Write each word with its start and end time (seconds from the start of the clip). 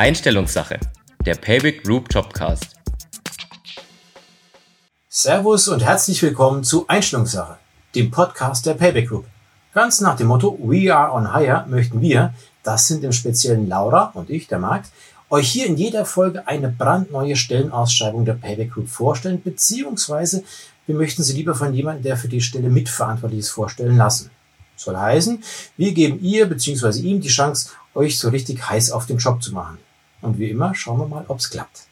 Einstellungssache, 0.00 0.80
der 1.26 1.34
Payback 1.34 1.84
Group 1.84 2.06
Jobcast. 2.10 2.74
Servus 5.10 5.68
und 5.68 5.84
herzlich 5.84 6.22
willkommen 6.22 6.64
zu 6.64 6.88
Einstellungssache, 6.88 7.58
dem 7.94 8.10
Podcast 8.10 8.64
der 8.64 8.72
Payback 8.72 9.10
Group. 9.10 9.26
Ganz 9.74 10.00
nach 10.00 10.16
dem 10.16 10.28
Motto 10.28 10.58
We 10.58 10.90
are 10.90 11.12
on 11.12 11.34
hire 11.34 11.66
möchten 11.68 12.00
wir, 12.00 12.32
das 12.62 12.86
sind 12.86 13.04
im 13.04 13.12
Speziellen 13.12 13.68
Laura 13.68 14.10
und 14.14 14.30
ich, 14.30 14.48
der 14.48 14.58
Markt, 14.58 14.90
euch 15.28 15.50
hier 15.50 15.66
in 15.66 15.76
jeder 15.76 16.06
Folge 16.06 16.48
eine 16.48 16.70
brandneue 16.70 17.36
Stellenausschreibung 17.36 18.24
der 18.24 18.32
Payback 18.32 18.72
Group 18.72 18.88
vorstellen, 18.88 19.42
beziehungsweise 19.42 20.44
wir 20.86 20.94
möchten 20.94 21.22
sie 21.22 21.34
lieber 21.34 21.54
von 21.54 21.74
jemandem, 21.74 22.04
der 22.04 22.16
für 22.16 22.28
die 22.28 22.40
Stelle 22.40 22.70
mitverantwortlich 22.70 23.40
ist, 23.40 23.50
vorstellen 23.50 23.98
lassen. 23.98 24.30
Soll 24.76 24.96
heißen, 24.96 25.44
wir 25.76 25.92
geben 25.92 26.20
ihr 26.22 26.48
bzw. 26.48 27.00
ihm 27.00 27.20
die 27.20 27.28
Chance, 27.28 27.72
euch 27.94 28.18
so 28.18 28.30
richtig 28.30 28.66
heiß 28.66 28.92
auf 28.92 29.04
den 29.04 29.18
Job 29.18 29.42
zu 29.42 29.52
machen. 29.52 29.76
Und 30.22 30.38
wie 30.38 30.50
immer 30.50 30.74
schauen 30.74 30.98
wir 30.98 31.06
mal, 31.06 31.24
ob's 31.28 31.50
klappt. 31.50 31.86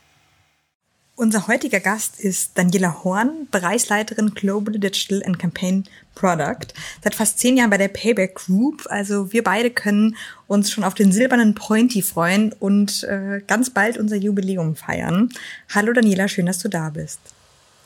Unser 1.20 1.48
heutiger 1.48 1.80
Gast 1.80 2.20
ist 2.20 2.56
Daniela 2.56 3.02
Horn, 3.02 3.48
Bereichsleiterin 3.50 4.34
Global 4.34 4.78
Digital 4.78 5.20
and 5.26 5.36
Campaign 5.36 5.82
Product. 6.14 6.68
Seit 7.02 7.16
fast 7.16 7.40
zehn 7.40 7.56
Jahren 7.56 7.70
bei 7.70 7.76
der 7.76 7.88
Payback 7.88 8.36
Group. 8.36 8.86
Also 8.88 9.32
wir 9.32 9.42
beide 9.42 9.70
können 9.70 10.14
uns 10.46 10.70
schon 10.70 10.84
auf 10.84 10.94
den 10.94 11.10
silbernen 11.10 11.56
Pointy 11.56 12.02
freuen 12.02 12.52
und 12.60 13.02
äh, 13.02 13.42
ganz 13.48 13.70
bald 13.70 13.98
unser 13.98 14.14
Jubiläum 14.14 14.76
feiern. 14.76 15.30
Hallo 15.74 15.92
Daniela, 15.92 16.28
schön, 16.28 16.46
dass 16.46 16.60
du 16.60 16.68
da 16.68 16.90
bist. 16.90 17.18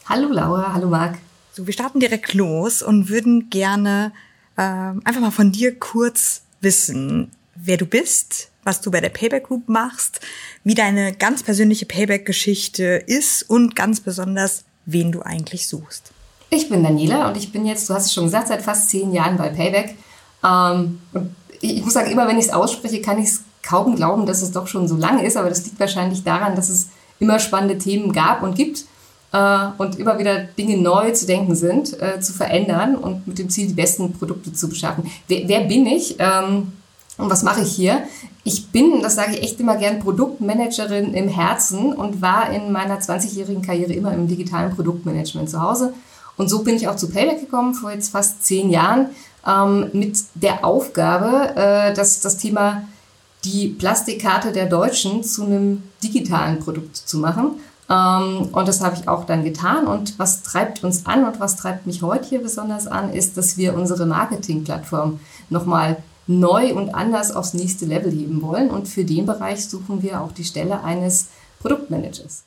Hallo 0.05 0.29
Laura, 0.29 0.75
hallo 0.75 0.91
Marc. 0.91 1.17
So, 1.55 1.67
wir 1.67 1.73
starten 1.73 2.01
direkt 2.01 2.35
los 2.35 2.83
und 2.83 3.09
würden 3.09 3.49
gerne 3.49 4.13
äh, 4.57 4.61
einfach 4.61 5.21
mal 5.21 5.31
von 5.31 5.53
dir 5.53 5.79
kurz 5.79 6.43
wissen, 6.61 7.31
wer 7.55 7.79
du 7.79 7.87
bist, 7.87 8.51
was 8.65 8.81
du 8.81 8.91
bei 8.91 9.01
der 9.01 9.09
Payback 9.09 9.49
Group 9.49 9.69
machst, 9.69 10.21
wie 10.65 10.75
deine 10.75 11.13
ganz 11.13 11.43
persönliche 11.43 11.87
Payback-Geschichte 11.87 13.03
ist 13.07 13.49
und 13.49 13.75
ganz 13.75 14.01
besonders, 14.01 14.65
wen 14.87 15.13
du 15.13 15.23
eigentlich 15.23 15.69
suchst. 15.69 16.13
Ich 16.51 16.69
bin 16.69 16.83
Daniela 16.83 17.29
und 17.29 17.37
ich 17.37 17.51
bin 17.51 17.65
jetzt, 17.65 17.89
du 17.89 17.95
hast 17.95 18.07
es 18.07 18.15
schon 18.15 18.25
gesagt, 18.25 18.49
seit 18.49 18.63
fast 18.63 18.91
zehn 18.91 19.13
Jahren 19.13 19.37
bei 19.37 19.49
Payback. 19.49 19.97
Ähm, 20.45 21.01
und 21.13 21.35
ich 21.61 21.83
muss 21.83 21.95
sagen, 21.95 22.11
immer 22.11 22.29
wenn 22.29 22.39
ich 22.39 22.47
es 22.47 22.53
ausspreche, 22.53 23.01
kann 23.01 23.19
ich 23.19 23.27
es 23.27 23.41
kaum 23.63 23.97
glauben, 23.97 24.27
dass 24.27 24.43
es 24.43 24.53
doch 24.53 24.67
schon 24.67 24.89
so 24.89 24.97
lange 24.97 25.25
ist, 25.25 25.37
aber 25.37 25.49
das 25.49 25.65
liegt 25.65 25.81
wahrscheinlich 25.81 26.25
daran, 26.25 26.57
dass 26.57 26.69
es 26.69 26.89
immer 27.21 27.39
spannende 27.39 27.79
Themen 27.79 28.13
gab 28.13 28.43
und 28.43 28.55
gibt 28.55 28.85
äh, 29.33 29.67
und 29.79 29.99
immer 29.99 30.19
wieder 30.19 30.41
Dinge 30.43 30.77
neu 30.77 31.13
zu 31.13 31.27
denken 31.27 31.55
sind, 31.55 32.01
äh, 32.01 32.21
zu 32.21 32.33
verändern 32.33 32.97
und 32.97 33.27
mit 33.27 33.39
dem 33.39 33.49
Ziel, 33.49 33.69
die 33.69 33.75
besten 33.75 34.13
Produkte 34.13 34.53
zu 34.53 34.69
beschaffen. 34.69 35.11
Wer, 35.29 35.49
wer 35.49 35.61
bin 35.61 35.87
ich? 35.87 36.17
Ähm, 36.19 36.73
und 37.19 37.31
was 37.31 37.43
mache 37.43 37.63
ich 37.63 37.73
hier? 37.73 38.03
Ich 38.45 38.71
bin, 38.71 39.03
das 39.03 39.15
sage 39.15 39.35
ich 39.35 39.43
echt 39.43 39.61
immer 39.61 39.77
gern, 39.77 40.01
Produktmanagerin 40.01 41.15
im 41.15 41.29
Herzen 41.29 41.93
und 41.93 42.23
war 42.23 42.51
in 42.51 42.73
meiner 42.73 42.99
20-jährigen 42.99 43.63
Karriere 43.63 43.93
immer 43.93 44.13
im 44.13 44.27
digitalen 44.27 44.75
Produktmanagement 44.75 45.49
zu 45.49 45.63
Hause. 45.63 45.93
Und 46.37 46.49
so 46.49 46.65
bin 46.65 46.75
ich 46.75 46.89
auch 46.89 46.97
zu 46.97 47.09
Payback 47.09 47.41
gekommen, 47.41 47.75
vor 47.75 47.93
jetzt 47.93 48.11
fast 48.11 48.45
zehn 48.45 48.71
Jahren, 48.71 49.11
ähm, 49.47 49.91
mit 49.93 50.19
der 50.35 50.65
Aufgabe, 50.65 51.55
äh, 51.57 51.95
dass 51.95 52.21
das 52.21 52.39
Thema 52.39 52.83
die 53.45 53.69
Plastikkarte 53.69 54.53
der 54.53 54.67
Deutschen 54.67 55.23
zu 55.23 55.45
einem 55.45 55.83
digitalen 56.03 56.61
Produkt 56.61 56.97
zu 56.97 57.19
machen. 57.19 57.61
Ähm, 57.91 58.49
und 58.53 58.69
das 58.69 58.81
habe 58.81 58.97
ich 58.97 59.09
auch 59.09 59.25
dann 59.25 59.45
getan. 59.45 59.87
Und 59.87 60.19
was 60.19 60.43
treibt 60.43 60.83
uns 60.83 61.07
an 61.07 61.25
und 61.25 61.41
was 61.41 61.57
treibt 61.57 61.87
mich 61.87 62.03
heute 62.03 62.29
hier 62.29 62.43
besonders 62.43 62.87
an, 62.87 63.13
ist, 63.13 63.37
dass 63.37 63.57
wir 63.57 63.75
unsere 63.75 64.07
Marketingplattform 64.07 65.21
nochmal 65.51 65.99
neu 66.27 66.75
und 66.75 66.95
anders 66.95 67.33
aufs 67.33 67.55
nächste 67.55 67.87
Level 67.87 68.11
heben 68.11 68.43
wollen. 68.43 68.71
Und 68.71 68.89
für 68.89 69.05
den 69.05 69.27
Bereich 69.27 69.69
suchen 69.69 70.03
wir 70.03 70.21
auch 70.21 70.33
die 70.33 70.45
Stelle 70.45 70.83
eines 70.83 71.29
Produktmanagers. 71.61 72.45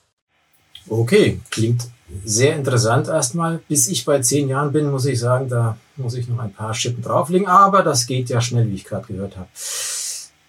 Okay, 0.87 1.41
klingt 1.49 1.87
sehr 2.23 2.55
interessant 2.55 3.07
erstmal. 3.07 3.59
Bis 3.67 3.87
ich 3.87 4.05
bei 4.05 4.19
zehn 4.19 4.49
Jahren 4.49 4.71
bin, 4.71 4.91
muss 4.91 5.05
ich 5.05 5.19
sagen, 5.19 5.49
da 5.49 5.77
muss 5.97 6.13
ich 6.13 6.27
noch 6.27 6.39
ein 6.39 6.53
paar 6.53 6.73
Schippen 6.73 7.01
drauflegen, 7.01 7.47
aber 7.47 7.81
das 7.83 8.05
geht 8.05 8.29
ja 8.29 8.41
schnell, 8.41 8.69
wie 8.69 8.75
ich 8.75 8.85
gerade 8.85 9.07
gehört 9.07 9.37
habe. 9.37 9.47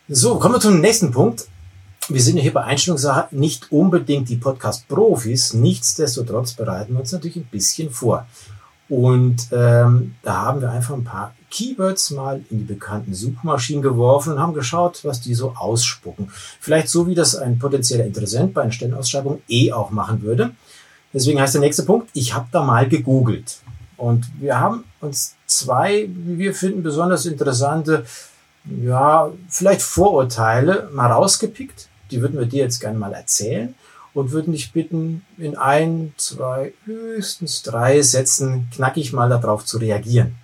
So, 0.08 0.38
kommen 0.38 0.54
wir 0.54 0.60
zum 0.60 0.80
nächsten 0.80 1.10
Punkt. 1.10 1.46
Wir 2.08 2.22
sind 2.22 2.36
ja 2.36 2.42
hier 2.42 2.52
bei 2.52 2.62
Einstellungssache 2.62 3.34
nicht 3.34 3.72
unbedingt 3.72 4.28
die 4.28 4.36
Podcast-Profis, 4.36 5.54
nichtsdestotrotz 5.54 6.52
bereiten 6.52 6.92
wir 6.92 7.00
uns 7.00 7.10
natürlich 7.10 7.38
ein 7.38 7.48
bisschen 7.50 7.90
vor. 7.90 8.26
Und 8.88 9.48
ähm, 9.50 10.14
da 10.22 10.42
haben 10.42 10.60
wir 10.60 10.70
einfach 10.70 10.94
ein 10.94 11.04
paar 11.04 11.34
Keywords 11.50 12.10
mal 12.10 12.44
in 12.50 12.58
die 12.58 12.64
bekannten 12.64 13.14
Suchmaschinen 13.14 13.82
geworfen 13.82 14.34
und 14.34 14.40
haben 14.40 14.54
geschaut, 14.54 15.04
was 15.04 15.20
die 15.20 15.34
so 15.34 15.54
ausspucken. 15.56 16.30
Vielleicht 16.60 16.88
so, 16.88 17.06
wie 17.08 17.14
das 17.14 17.34
ein 17.34 17.58
potenzieller 17.58 18.04
Interessent 18.04 18.54
bei 18.54 18.62
einer 18.62 18.72
Stellenausschreibung 18.72 19.42
eh 19.48 19.72
auch 19.72 19.90
machen 19.90 20.22
würde. 20.22 20.50
Deswegen 21.12 21.40
heißt 21.40 21.54
der 21.54 21.62
nächste 21.62 21.82
Punkt, 21.82 22.10
ich 22.12 22.34
habe 22.34 22.46
da 22.52 22.62
mal 22.62 22.88
gegoogelt. 22.88 23.58
Und 23.96 24.26
wir 24.38 24.60
haben 24.60 24.84
uns 25.00 25.34
zwei, 25.46 26.08
wie 26.08 26.38
wir 26.38 26.54
finden, 26.54 26.82
besonders 26.82 27.26
interessante, 27.26 28.04
ja, 28.84 29.30
vielleicht 29.48 29.82
Vorurteile 29.82 30.90
mal 30.92 31.10
rausgepickt. 31.10 31.88
Die 32.10 32.20
würden 32.20 32.38
wir 32.38 32.46
dir 32.46 32.64
jetzt 32.64 32.80
gerne 32.80 32.98
mal 32.98 33.14
erzählen 33.14 33.74
und 34.16 34.30
würden 34.30 34.52
dich 34.52 34.72
bitten, 34.72 35.26
in 35.36 35.58
ein, 35.58 36.14
zwei, 36.16 36.72
höchstens 36.86 37.62
drei 37.62 38.00
Sätzen 38.00 38.66
knackig 38.74 39.12
mal 39.12 39.28
darauf 39.28 39.66
zu 39.66 39.76
reagieren. 39.76 40.36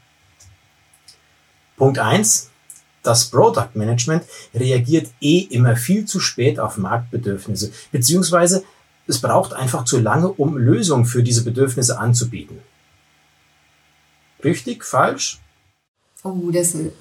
Punkt 1.78 1.98
eins: 1.98 2.50
Das 3.02 3.30
Product 3.30 3.70
Management 3.72 4.24
reagiert 4.54 5.08
eh 5.22 5.38
immer 5.38 5.74
viel 5.74 6.04
zu 6.04 6.20
spät 6.20 6.60
auf 6.60 6.76
Marktbedürfnisse, 6.76 7.72
beziehungsweise 7.90 8.62
es 9.06 9.22
braucht 9.22 9.54
einfach 9.54 9.86
zu 9.86 9.98
lange, 9.98 10.28
um 10.28 10.58
Lösungen 10.58 11.06
für 11.06 11.22
diese 11.22 11.42
Bedürfnisse 11.42 11.98
anzubieten. 11.98 12.58
Richtig? 14.44 14.84
Falsch? 14.84 15.40
Oh, 16.24 16.50
das 16.52 16.74
ist 16.74 16.92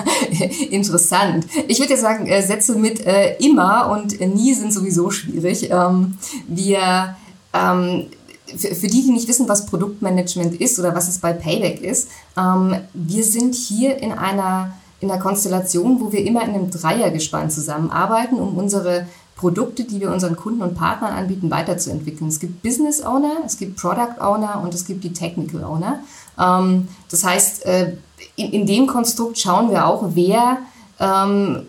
interessant. 0.70 1.46
Ich 1.68 1.78
würde 1.80 1.92
ja 1.92 1.98
sagen, 1.98 2.26
äh, 2.26 2.42
Sätze 2.42 2.74
mit 2.76 3.04
äh, 3.04 3.36
immer 3.36 3.90
und 3.90 4.18
nie 4.34 4.54
sind 4.54 4.72
sowieso 4.72 5.10
schwierig. 5.10 5.70
Ähm, 5.70 6.16
wir, 6.48 7.14
ähm, 7.52 8.06
für, 8.46 8.86
die, 8.86 9.02
die 9.02 9.10
nicht 9.10 9.28
wissen, 9.28 9.50
was 9.50 9.66
Produktmanagement 9.66 10.58
ist 10.62 10.78
oder 10.78 10.94
was 10.94 11.08
es 11.08 11.18
bei 11.18 11.34
Payback 11.34 11.82
ist, 11.82 12.08
ähm, 12.38 12.74
wir 12.94 13.22
sind 13.22 13.54
hier 13.54 13.98
in 13.98 14.12
einer, 14.12 14.72
in 15.00 15.10
einer 15.10 15.20
Konstellation, 15.20 16.00
wo 16.00 16.10
wir 16.10 16.24
immer 16.24 16.42
in 16.42 16.54
einem 16.54 16.70
Dreiergespann 16.70 17.50
zusammenarbeiten, 17.50 18.38
um 18.38 18.56
unsere 18.56 19.06
Produkte, 19.36 19.84
die 19.84 20.00
wir 20.00 20.10
unseren 20.10 20.36
Kunden 20.36 20.62
und 20.62 20.74
Partnern 20.74 21.12
anbieten, 21.12 21.50
weiterzuentwickeln. 21.50 22.28
Es 22.28 22.40
gibt 22.40 22.62
Business 22.62 23.02
Owner, 23.02 23.42
es 23.44 23.58
gibt 23.58 23.76
Product 23.76 24.20
Owner 24.20 24.62
und 24.62 24.72
es 24.72 24.86
gibt 24.86 25.04
die 25.04 25.12
Technical 25.12 25.64
Owner. 25.64 26.00
Ähm, 26.38 26.88
das 27.10 27.24
heißt, 27.24 27.66
äh, 27.66 27.92
in, 28.36 28.52
in 28.52 28.66
dem 28.66 28.86
Konstrukt 28.86 29.38
schauen 29.38 29.70
wir 29.70 29.86
auch, 29.86 30.10
wer, 30.14 30.58
ähm, 31.00 31.66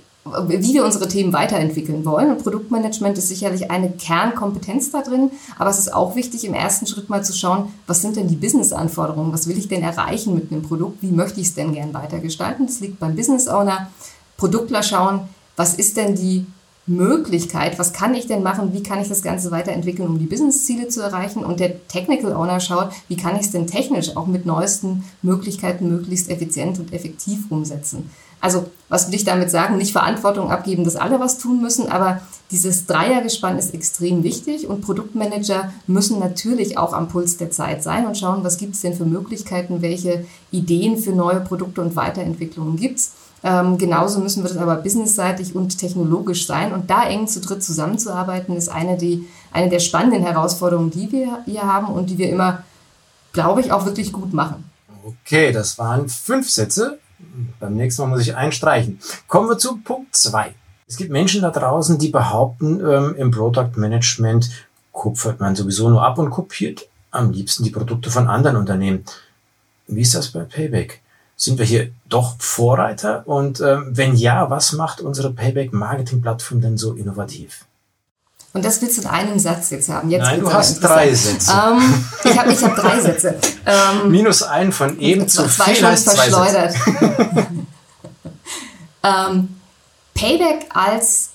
wie 0.47 0.73
wir 0.73 0.83
unsere 0.83 1.07
Themen 1.07 1.33
weiterentwickeln 1.33 2.03
wollen. 2.05 2.31
Und 2.31 2.41
Produktmanagement 2.41 3.17
ist 3.17 3.27
sicherlich 3.27 3.69
eine 3.69 3.91
Kernkompetenz 3.91 4.91
da 4.91 5.01
drin, 5.01 5.31
aber 5.59 5.69
es 5.69 5.77
ist 5.77 5.93
auch 5.93 6.15
wichtig, 6.15 6.45
im 6.45 6.53
ersten 6.53 6.87
Schritt 6.87 7.09
mal 7.09 7.23
zu 7.23 7.33
schauen, 7.33 7.71
was 7.85 8.01
sind 8.01 8.15
denn 8.15 8.27
die 8.27 8.35
Business-Anforderungen? 8.35 9.31
Was 9.31 9.47
will 9.47 9.57
ich 9.57 9.67
denn 9.67 9.83
erreichen 9.83 10.33
mit 10.33 10.51
einem 10.51 10.63
Produkt? 10.63 11.01
Wie 11.01 11.11
möchte 11.11 11.39
ich 11.39 11.47
es 11.47 11.55
denn 11.55 11.73
gern 11.73 11.93
weitergestalten? 11.93 12.65
Das 12.65 12.79
liegt 12.79 12.99
beim 12.99 13.15
Business 13.15 13.47
Owner. 13.47 13.91
Produktler 14.37 14.83
schauen, 14.83 15.21
was 15.55 15.75
ist 15.75 15.95
denn 15.95 16.15
die 16.15 16.45
Möglichkeit, 16.87 17.79
was 17.79 17.93
kann 17.93 18.13
ich 18.13 18.27
denn 18.27 18.43
machen, 18.43 18.73
wie 18.73 18.83
kann 18.83 19.01
ich 19.01 19.09
das 19.09 19.23
Ganze 19.23 19.49
weiterentwickeln, 19.49 20.07
um 20.07 20.19
die 20.19 20.27
Business-Ziele 20.27 20.87
zu 20.87 21.01
erreichen 21.01 21.43
und 21.43 21.59
der 21.59 21.87
Technical 21.87 22.33
Owner 22.33 22.59
schaut, 22.59 22.91
wie 23.07 23.17
kann 23.17 23.35
ich 23.35 23.43
es 23.43 23.51
denn 23.51 23.65
technisch 23.65 24.15
auch 24.15 24.27
mit 24.27 24.45
neuesten 24.45 25.03
Möglichkeiten 25.23 25.89
möglichst 25.89 26.29
effizient 26.29 26.77
und 26.77 26.93
effektiv 26.93 27.49
umsetzen. 27.49 28.11
Also, 28.41 28.65
was 28.89 29.07
will 29.07 29.15
ich 29.15 29.23
damit 29.23 29.49
sagen? 29.49 29.77
Nicht 29.77 29.91
Verantwortung 29.91 30.51
abgeben, 30.51 30.83
dass 30.83 30.95
alle 30.95 31.19
was 31.19 31.37
tun 31.37 31.61
müssen, 31.61 31.89
aber 31.89 32.21
dieses 32.51 32.85
Dreiergespann 32.85 33.57
ist 33.57 33.73
extrem 33.73 34.23
wichtig 34.23 34.67
und 34.67 34.81
Produktmanager 34.81 35.71
müssen 35.87 36.19
natürlich 36.19 36.77
auch 36.77 36.93
am 36.93 37.07
Puls 37.07 37.37
der 37.37 37.49
Zeit 37.49 37.81
sein 37.81 38.05
und 38.05 38.17
schauen, 38.17 38.43
was 38.43 38.57
gibt 38.57 38.75
es 38.75 38.81
denn 38.81 38.93
für 38.93 39.05
Möglichkeiten, 39.05 39.81
welche 39.81 40.25
Ideen 40.51 40.97
für 40.97 41.11
neue 41.11 41.39
Produkte 41.39 41.81
und 41.81 41.95
Weiterentwicklungen 41.95 42.77
gibt 42.77 42.99
es. 42.99 43.11
Ähm, 43.43 43.77
genauso 43.77 44.19
müssen 44.19 44.43
wir 44.43 44.49
das 44.49 44.57
aber 44.57 44.75
businessseitig 44.75 45.55
und 45.55 45.77
technologisch 45.77 46.45
sein. 46.45 46.71
Und 46.73 46.89
da 46.89 47.03
eng 47.07 47.27
zu 47.27 47.41
dritt 47.41 47.63
zusammenzuarbeiten, 47.63 48.55
ist 48.55 48.69
eine, 48.69 48.97
die, 48.97 49.27
eine 49.51 49.69
der 49.69 49.79
spannenden 49.79 50.23
Herausforderungen, 50.23 50.91
die 50.91 51.11
wir 51.11 51.39
hier 51.45 51.63
haben 51.63 51.93
und 51.93 52.09
die 52.09 52.17
wir 52.17 52.29
immer, 52.29 52.63
glaube 53.33 53.61
ich, 53.61 53.71
auch 53.71 53.85
wirklich 53.85 54.11
gut 54.11 54.33
machen. 54.33 54.69
Okay, 55.03 55.51
das 55.51 55.77
waren 55.77 56.09
fünf 56.09 56.49
Sätze. 56.49 56.99
Beim 57.59 57.75
nächsten 57.75 58.01
Mal 58.03 58.09
muss 58.09 58.21
ich 58.21 58.35
einstreichen. 58.35 58.99
Kommen 59.27 59.49
wir 59.49 59.57
zu 59.57 59.77
Punkt 59.77 60.15
zwei. 60.15 60.53
Es 60.87 60.97
gibt 60.97 61.11
Menschen 61.11 61.41
da 61.41 61.49
draußen, 61.49 61.97
die 61.97 62.09
behaupten, 62.09 62.79
ähm, 62.79 63.15
im 63.17 63.31
Product 63.31 63.71
Management 63.75 64.49
kupfert 64.91 65.39
man 65.39 65.55
sowieso 65.55 65.89
nur 65.89 66.03
ab 66.03 66.17
und 66.17 66.29
kopiert 66.29 66.87
am 67.11 67.31
liebsten 67.31 67.63
die 67.63 67.71
Produkte 67.71 68.09
von 68.09 68.27
anderen 68.27 68.57
Unternehmen. 68.57 69.03
Wie 69.87 70.01
ist 70.01 70.15
das 70.15 70.29
bei 70.29 70.41
Payback? 70.41 71.01
Sind 71.37 71.59
wir 71.59 71.65
hier 71.65 71.91
doch 72.07 72.35
Vorreiter? 72.39 73.27
Und 73.27 73.59
ähm, 73.61 73.87
wenn 73.91 74.15
ja, 74.15 74.49
was 74.49 74.71
macht 74.73 75.01
unsere 75.01 75.31
Payback-Marketing-Plattform 75.31 76.61
denn 76.61 76.77
so 76.77 76.93
innovativ? 76.93 77.65
Und 78.55 78.63
das 78.63 78.81
willst 78.81 78.97
du 78.97 79.01
in 79.01 79.07
einem 79.07 79.37
Satz 79.37 79.69
jetzt 79.71 79.89
haben. 79.89 80.09
Jetzt 80.09 80.23
Nein, 80.23 80.39
du 80.39 80.51
hast 80.51 80.79
drei 80.79 81.13
Sätze. 81.13 81.51
Ähm, 81.51 82.05
ich 82.23 82.39
habe 82.39 82.53
ich 82.53 82.63
hab 82.63 82.73
drei 82.73 83.01
Sätze. 83.01 83.35
Ähm, 83.65 84.09
Minus 84.09 84.43
ein 84.43 84.71
von 84.71 84.97
eben 84.97 85.27
zu 85.27 85.45
zwei 85.49 85.73
viel 85.73 85.85
heißt 85.85 86.09
verschleudert. 86.09 86.73
ähm, 89.03 89.49
Payback 90.13 90.67
als 90.73 91.31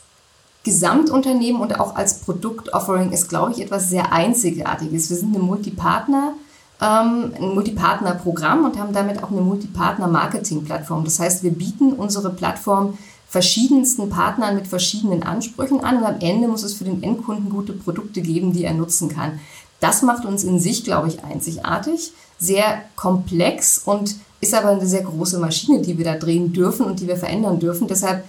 Gesamtunternehmen 0.64 1.61
und 1.61 1.78
auch 1.78 1.94
als 1.94 2.20
Produktoffering 2.20 3.12
ist, 3.12 3.28
glaube 3.28 3.52
ich, 3.52 3.61
etwas 3.61 3.90
sehr 3.90 4.14
Einzigartiges. 4.14 5.11
Wir 5.11 5.19
sind 5.19 5.37
eine 5.37 5.44
Multipartner- 5.44 6.32
ähm, 6.81 7.34
ein 7.37 7.55
Multipartner-Programm 7.55 8.64
und 8.64 8.78
haben 8.78 8.94
damit 8.94 9.22
auch 9.22 9.31
eine 9.31 9.43
Multipartner-Marketing-Plattform. 9.43 11.05
Das 11.05 11.20
heißt, 11.20 11.43
wir 11.43 11.50
bieten 11.50 11.93
unsere 11.93 12.31
Plattform 12.31 12.96
verschiedensten 13.31 14.11
Partnern 14.11 14.56
mit 14.56 14.67
verschiedenen 14.67 15.23
Ansprüchen 15.23 15.85
an 15.85 15.99
und 15.99 16.05
am 16.05 16.19
Ende 16.19 16.49
muss 16.49 16.65
es 16.65 16.75
für 16.75 16.82
den 16.82 17.00
Endkunden 17.00 17.49
gute 17.49 17.73
Produkte 17.73 18.23
geben, 18.23 18.53
die 18.53 18.65
er 18.65 18.75
nutzen 18.75 19.09
kann. 19.09 19.38
Das 19.79 20.03
macht 20.03 20.25
uns 20.25 20.43
in 20.43 20.59
sich, 20.59 20.82
glaube 20.82 21.06
ich, 21.06 21.23
einzigartig, 21.23 22.12
sehr 22.41 22.82
komplex 22.97 23.79
und 23.79 24.17
ist 24.41 24.53
aber 24.53 24.71
eine 24.71 24.87
sehr 24.87 25.05
große 25.05 25.38
Maschine, 25.38 25.81
die 25.81 25.97
wir 25.97 26.05
da 26.05 26.17
drehen 26.17 26.53
dürfen 26.53 26.85
und 26.85 26.99
die 26.99 27.06
wir 27.06 27.17
verändern 27.17 27.61
dürfen. 27.61 27.87
Deshalb 27.87 28.25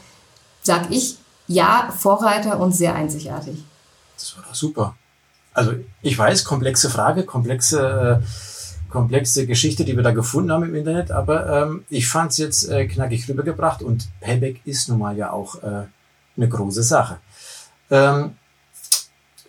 sage 0.61 0.87
ich, 0.91 1.17
ja, 1.47 1.91
Vorreiter 1.97 2.59
und 2.59 2.73
sehr 2.73 2.93
einzigartig. 2.93 3.57
Das 4.15 4.37
war 4.37 4.43
doch 4.43 4.55
super. 4.55 4.95
Also 5.53 5.73
ich 6.03 6.15
weiß, 6.15 6.43
komplexe 6.43 6.91
Frage, 6.91 7.23
komplexe, 7.23 8.21
äh, 8.21 8.25
komplexe 8.91 9.47
Geschichte, 9.47 9.85
die 9.85 9.95
wir 9.95 10.03
da 10.03 10.11
gefunden 10.11 10.51
haben 10.51 10.63
im 10.63 10.75
Internet, 10.75 11.11
aber 11.11 11.63
ähm, 11.63 11.85
ich 11.89 12.07
fand 12.07 12.31
es 12.31 12.37
jetzt 12.37 12.69
äh, 12.69 12.87
knackig 12.87 13.27
rübergebracht 13.27 13.81
und 13.81 14.07
Payback 14.19 14.61
ist 14.65 14.89
nun 14.89 14.99
mal 14.99 15.17
ja 15.17 15.31
auch 15.31 15.63
äh, 15.63 15.85
eine 16.37 16.49
große 16.49 16.83
Sache. 16.83 17.17
Ähm, 17.89 18.35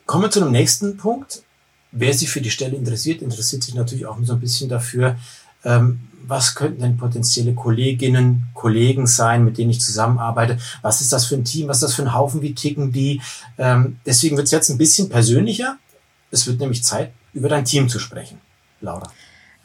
kommen 0.06 0.24
wir 0.24 0.30
zu 0.30 0.40
dem 0.40 0.52
nächsten 0.52 0.96
Punkt. 0.96 1.42
Wer 1.90 2.14
sich 2.14 2.30
für 2.30 2.40
die 2.40 2.50
Stelle 2.50 2.76
interessiert, 2.76 3.20
interessiert 3.20 3.62
sich 3.62 3.74
natürlich 3.74 4.06
auch 4.06 4.16
so 4.22 4.32
ein 4.32 4.40
bisschen 4.40 4.70
dafür, 4.70 5.16
ähm, 5.64 6.00
was 6.24 6.54
könnten 6.54 6.82
denn 6.82 6.96
potenzielle 6.96 7.52
Kolleginnen, 7.54 8.48
Kollegen 8.54 9.06
sein, 9.06 9.44
mit 9.44 9.58
denen 9.58 9.70
ich 9.70 9.80
zusammenarbeite? 9.80 10.58
Was 10.80 11.00
ist 11.00 11.12
das 11.12 11.26
für 11.26 11.34
ein 11.34 11.44
Team? 11.44 11.68
Was 11.68 11.78
ist 11.78 11.82
das 11.82 11.94
für 11.94 12.02
ein 12.02 12.14
Haufen? 12.14 12.42
Wie 12.42 12.54
ticken 12.54 12.92
die? 12.92 13.20
Ähm, 13.58 13.98
deswegen 14.06 14.36
wird 14.36 14.46
es 14.46 14.52
jetzt 14.52 14.70
ein 14.70 14.78
bisschen 14.78 15.08
persönlicher. 15.08 15.78
Es 16.30 16.46
wird 16.46 16.60
nämlich 16.60 16.84
Zeit, 16.84 17.12
über 17.34 17.48
dein 17.48 17.64
Team 17.64 17.88
zu 17.88 17.98
sprechen. 17.98 18.40
Laura. 18.80 19.10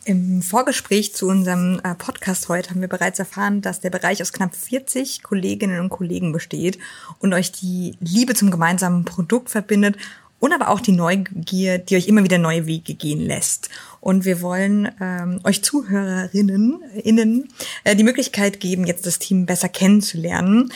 Im 0.08 0.42
Vorgespräch 0.42 1.14
zu 1.14 1.28
unserem 1.28 1.82
äh, 1.84 1.94
Podcast 1.94 2.48
heute 2.48 2.70
haben 2.70 2.80
wir 2.80 2.88
bereits 2.88 3.20
erfahren, 3.20 3.60
dass 3.62 3.82
der 3.82 3.90
Bereich 3.90 4.22
aus 4.22 4.32
knapp 4.32 4.56
40 4.56 5.22
Kolleginnen 5.22 5.82
und 5.82 5.90
Kollegen 5.90 6.32
besteht 6.32 6.80
und 7.20 7.34
euch 7.34 7.52
die 7.52 7.98
Liebe 8.00 8.34
zum 8.34 8.50
gemeinsamen 8.50 9.04
Produkt 9.04 9.50
verbindet 9.50 9.98
und 10.40 10.54
aber 10.54 10.70
auch 10.70 10.80
die 10.80 10.94
Neugier, 10.94 11.78
die 11.78 11.98
euch 11.98 12.08
immer 12.08 12.24
wieder 12.24 12.38
neue 12.38 12.68
Wege 12.68 12.94
gehen 12.94 13.20
lässt. 13.20 13.70
Und 14.00 14.24
wir 14.24 14.42
wollen 14.42 14.90
ähm, 15.02 15.42
euch 15.44 15.62
Zuhörerinnen 15.62 16.80
innen, 17.04 17.50
äh, 17.84 17.94
die 17.94 18.06
Möglichkeit 18.06 18.62
geben, 18.62 18.88
jetzt 18.88 19.06
das 19.06 19.20
Team 19.20 19.46
besser 19.46 19.68
kennenzulernen. 19.68 20.72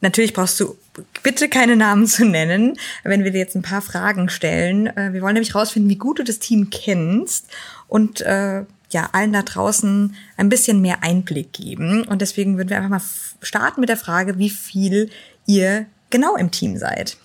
Natürlich 0.00 0.34
brauchst 0.34 0.60
du 0.60 0.76
bitte 1.24 1.48
keine 1.48 1.74
Namen 1.74 2.06
zu 2.06 2.24
nennen, 2.24 2.78
wenn 3.02 3.24
wir 3.24 3.32
dir 3.32 3.38
jetzt 3.38 3.56
ein 3.56 3.62
paar 3.62 3.82
Fragen 3.82 4.28
stellen. 4.28 4.86
Äh, 4.86 5.12
wir 5.14 5.22
wollen 5.22 5.34
nämlich 5.34 5.56
rausfinden, 5.56 5.90
wie 5.90 5.98
gut 5.98 6.20
du 6.20 6.22
das 6.22 6.38
Team 6.38 6.70
kennst 6.70 7.48
und 7.88 8.20
äh, 8.20 8.64
ja, 8.90 9.08
allen 9.12 9.32
da 9.32 9.42
draußen 9.42 10.14
ein 10.36 10.48
bisschen 10.48 10.80
mehr 10.80 11.02
Einblick 11.02 11.52
geben. 11.52 12.04
Und 12.04 12.22
deswegen 12.22 12.56
würden 12.56 12.70
wir 12.70 12.76
einfach 12.78 12.90
mal 12.90 13.02
starten 13.42 13.80
mit 13.80 13.88
der 13.88 13.96
Frage, 13.96 14.38
wie 14.38 14.50
viel 14.50 15.10
ihr 15.46 15.86
genau 16.10 16.36
im 16.36 16.50
Team 16.50 16.78
seid. 16.78 17.16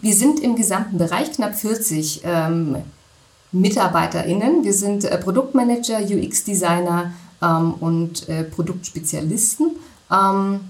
Wir 0.00 0.14
sind 0.14 0.40
im 0.40 0.56
gesamten 0.56 0.96
Bereich 0.96 1.32
knapp 1.32 1.54
40 1.54 2.22
ähm, 2.24 2.76
MitarbeiterInnen. 3.52 4.64
Wir 4.64 4.72
sind 4.72 5.04
äh, 5.04 5.18
Produktmanager, 5.18 6.00
UX-Designer 6.00 7.12
ähm, 7.42 7.74
und 7.74 8.28
äh, 8.28 8.44
Produktspezialisten. 8.44 9.76
Ähm, 10.10 10.60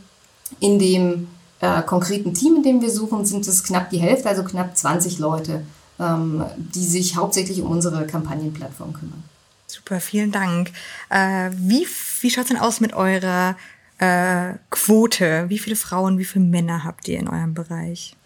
in 0.61 0.79
dem 0.79 1.29
äh, 1.61 1.83
konkreten 1.83 2.35
Team, 2.35 2.57
in 2.57 2.63
dem 2.63 2.83
wir 2.83 2.91
suchen, 2.91 3.25
sind 3.25 3.47
es 3.47 3.63
knapp 3.63 3.91
die 3.91 3.99
Hälfte, 3.99 4.29
also 4.29 4.43
knapp 4.43 4.77
20 4.77 5.19
Leute, 5.19 5.63
die 5.99 6.85
sich 6.85 7.17
hauptsächlich 7.17 7.61
um 7.63 7.71
unsere 7.71 8.07
Kampagnenplattform 8.07 8.93
kümmern. 8.93 9.23
Super, 9.67 10.01
vielen 10.01 10.33
Dank. 10.33 10.71
Äh, 11.11 11.51
wie 11.53 11.87
wie 12.21 12.31
schaut 12.31 12.45
es 12.45 12.49
denn 12.49 12.59
aus 12.59 12.81
mit 12.81 12.95
eurer 12.95 13.57
äh, 13.99 14.55
Quote? 14.71 15.47
Wie 15.49 15.59
viele 15.59 15.77
Frauen, 15.77 16.19
wie 16.19 16.25
viele 16.25 16.45
Männer 16.45 16.85
habt 16.85 17.09
ihr 17.09 17.19
in 17.19 17.29
eurem 17.29 17.55
Bereich? 17.55 18.17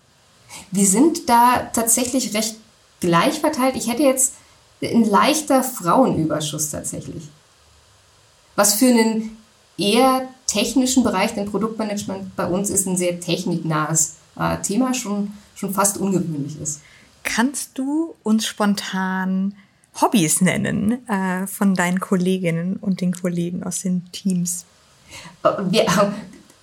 Wir 0.70 0.86
sind 0.86 1.28
da 1.28 1.70
tatsächlich 1.72 2.34
recht 2.34 2.56
gleich 3.00 3.40
verteilt. 3.40 3.76
Ich 3.76 3.88
hätte 3.88 4.02
jetzt 4.02 4.34
ein 4.82 5.04
leichter 5.04 5.62
Frauenüberschuss 5.62 6.70
tatsächlich. 6.70 7.28
Was 8.56 8.74
für 8.74 8.86
einen 8.86 9.36
eher 9.76 10.28
technischen 10.46 11.04
Bereich, 11.04 11.34
den 11.34 11.50
Produktmanagement 11.50 12.34
bei 12.34 12.46
uns 12.46 12.70
ist 12.70 12.86
ein 12.86 12.96
sehr 12.96 13.20
techniknahes 13.20 14.16
äh, 14.36 14.58
Thema, 14.58 14.94
schon, 14.94 15.32
schon 15.54 15.72
fast 15.72 15.98
ungewöhnlich 15.98 16.60
ist. 16.60 16.80
Kannst 17.22 17.78
du 17.78 18.14
uns 18.22 18.46
spontan 18.46 19.54
Hobbys 20.00 20.40
nennen 20.40 21.06
äh, 21.08 21.46
von 21.46 21.74
deinen 21.74 22.00
Kolleginnen 22.00 22.76
und 22.76 23.00
den 23.00 23.12
Kollegen 23.12 23.62
aus 23.64 23.82
den 23.82 24.10
Teams? 24.12 24.64
Äh, 25.42 25.48
wir, 25.70 25.86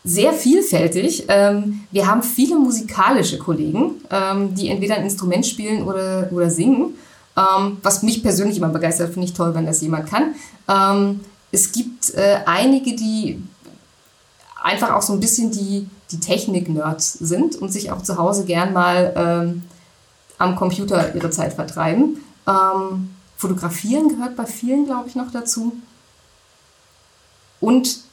sehr 0.03 0.33
vielfältig. 0.33 1.25
Ähm, 1.27 1.81
wir 1.91 2.07
haben 2.07 2.23
viele 2.23 2.57
musikalische 2.57 3.37
Kollegen, 3.37 3.95
ähm, 4.09 4.53
die 4.55 4.69
entweder 4.69 4.95
ein 4.95 5.03
Instrument 5.03 5.45
spielen 5.45 5.83
oder, 5.83 6.29
oder 6.31 6.49
singen. 6.49 6.95
Ähm, 7.37 7.77
was 7.81 8.03
mich 8.03 8.23
persönlich 8.23 8.57
immer 8.57 8.69
begeistert, 8.69 9.13
finde 9.13 9.27
ich 9.27 9.33
toll, 9.33 9.53
wenn 9.53 9.65
das 9.65 9.81
jemand 9.81 10.09
kann. 10.09 10.35
es 11.51 11.71
gibt 11.71 12.13
äh, 12.13 12.39
einige, 12.45 12.95
die 12.95 13.41
einfach 14.63 14.93
auch 14.93 15.01
so 15.01 15.13
ein 15.13 15.19
bisschen 15.19 15.51
die, 15.51 15.87
die 16.11 16.19
Technik-Nerds 16.19 17.13
sind 17.13 17.55
und 17.55 17.71
sich 17.71 17.91
auch 17.91 18.01
zu 18.01 18.17
Hause 18.17 18.45
gern 18.45 18.73
mal 18.73 19.61
am 20.37 20.55
Computer 20.55 21.15
ihre 21.15 21.29
Zeit 21.29 21.53
vertreiben. 21.53 22.23
fotografieren 23.37 24.09
gehört 24.09 24.35
bei 24.35 24.45
vielen, 24.45 24.85
glaube 24.85 25.07
ich, 25.07 25.15
noch 25.15 25.31
dazu. 25.31 25.73
Und 27.59 28.05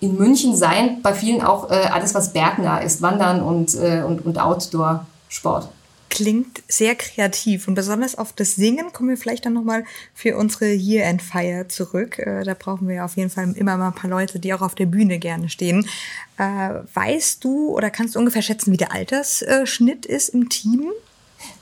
in 0.00 0.16
München 0.16 0.56
sein 0.56 1.02
bei 1.02 1.14
vielen 1.14 1.42
auch 1.42 1.70
äh, 1.70 1.74
alles, 1.74 2.14
was 2.14 2.32
bergnah 2.32 2.78
ist, 2.78 3.02
Wandern 3.02 3.42
und, 3.42 3.74
äh, 3.74 4.02
und, 4.02 4.24
und 4.24 4.38
Outdoor-Sport. 4.38 5.68
Klingt 6.08 6.62
sehr 6.66 6.96
kreativ 6.96 7.68
und 7.68 7.74
besonders 7.74 8.18
auf 8.18 8.32
das 8.32 8.56
Singen 8.56 8.92
kommen 8.92 9.10
wir 9.10 9.16
vielleicht 9.16 9.46
dann 9.46 9.52
nochmal 9.52 9.84
für 10.12 10.36
unsere 10.36 10.72
Year-End 10.72 11.22
Fire 11.22 11.68
zurück. 11.68 12.18
Äh, 12.18 12.44
da 12.44 12.54
brauchen 12.54 12.88
wir 12.88 13.04
auf 13.04 13.16
jeden 13.16 13.30
Fall 13.30 13.52
immer 13.52 13.76
mal 13.76 13.88
ein 13.88 13.94
paar 13.94 14.10
Leute, 14.10 14.40
die 14.40 14.52
auch 14.52 14.62
auf 14.62 14.74
der 14.74 14.86
Bühne 14.86 15.18
gerne 15.18 15.48
stehen. 15.48 15.86
Äh, 16.36 16.80
weißt 16.94 17.44
du 17.44 17.68
oder 17.68 17.90
kannst 17.90 18.14
du 18.14 18.18
ungefähr 18.18 18.42
schätzen, 18.42 18.72
wie 18.72 18.78
der 18.78 18.92
Altersschnitt 18.92 20.06
ist 20.06 20.30
im 20.30 20.48
Team? 20.48 20.90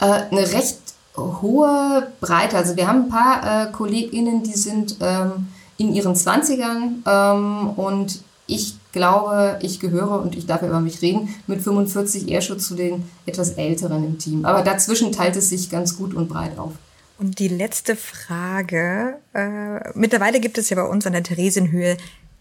Äh, 0.01 0.05
eine 0.31 0.53
recht 0.53 0.79
hohe 1.17 2.09
Breite. 2.21 2.57
Also 2.57 2.77
wir 2.77 2.87
haben 2.87 3.05
ein 3.05 3.09
paar 3.09 3.69
äh, 3.69 3.73
KollegInnen, 3.73 4.43
die 4.43 4.57
sind 4.57 4.97
ähm, 5.01 5.49
in 5.77 5.95
ihren 5.95 6.15
Zwanzigern 6.17 7.03
ähm, 7.07 7.71
und 7.71 8.23
ich 8.47 8.77
glaube, 8.93 9.59
ich 9.61 9.79
gehöre, 9.79 10.23
und 10.23 10.35
ich 10.35 10.47
darf 10.47 10.63
über 10.63 10.81
mich 10.81 11.03
reden, 11.03 11.35
mit 11.47 11.61
45 11.61 12.29
eher 12.29 12.41
schon 12.41 12.59
zu 12.59 12.75
den 12.75 13.05
etwas 13.27 13.51
Älteren 13.51 14.05
im 14.05 14.19
Team. 14.19 14.45
Aber 14.47 14.63
dazwischen 14.63 15.13
teilt 15.13 15.37
es 15.37 15.51
sich 15.51 15.71
ganz 15.71 15.97
gut 15.97 16.15
und 16.15 16.29
breit 16.29 16.59
auf. 16.59 16.73
Und 17.19 17.39
die 17.41 17.49
letzte 17.49 17.95
Frage. 17.95 19.17
Äh, 19.35 19.91
mittlerweile 19.95 20.41
gibt 20.41 20.57
es 20.57 20.71
ja 20.71 20.77
bei 20.77 20.89
uns 20.89 21.07
an 21.07 21.13
der 21.13 21.23
Theresienhöhe 21.23 21.97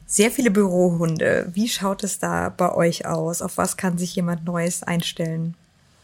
sehr 0.05 0.31
viele 0.31 0.51
Bürohunde. 0.51 1.49
Wie 1.53 1.67
schaut 1.67 2.03
es 2.03 2.19
da 2.19 2.49
bei 2.49 2.73
euch 2.73 3.05
aus? 3.05 3.41
Auf 3.41 3.57
was 3.57 3.75
kann 3.75 3.97
sich 3.97 4.15
jemand 4.15 4.45
Neues 4.45 4.83
einstellen? 4.83 5.55